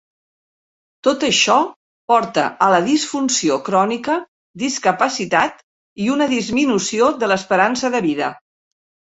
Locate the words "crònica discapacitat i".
3.67-6.09